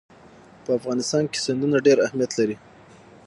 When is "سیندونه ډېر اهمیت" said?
1.45-2.31